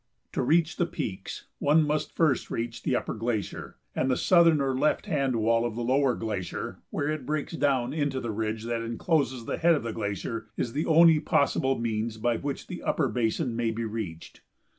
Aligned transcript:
To 0.31 0.41
reach 0.41 0.77
the 0.77 0.87
peaks 0.87 1.45
one 1.59 1.83
must 1.83 2.11
first 2.15 2.49
reach 2.49 2.81
the 2.81 2.95
upper 2.95 3.13
glacier, 3.13 3.77
and 3.95 4.09
the 4.09 4.17
southern 4.17 4.59
or 4.59 4.75
left 4.75 5.05
hand 5.05 5.35
wall 5.35 5.63
of 5.63 5.75
the 5.75 5.83
lower 5.83 6.15
glacier, 6.15 6.79
where 6.89 7.07
it 7.09 7.23
breaks 7.23 7.53
down 7.53 7.93
into 7.93 8.19
the 8.19 8.31
ridge 8.31 8.63
that 8.63 8.81
encloses 8.81 9.45
the 9.45 9.59
head 9.59 9.75
of 9.75 9.83
the 9.83 9.93
glacier, 9.93 10.47
is 10.57 10.73
the 10.73 10.87
only 10.87 11.19
possible 11.19 11.77
means 11.77 12.17
by 12.17 12.37
which 12.37 12.65
the 12.65 12.81
upper 12.81 13.09
basin 13.09 13.55
may 13.55 13.69
be 13.69 13.85
reached. 13.85 14.41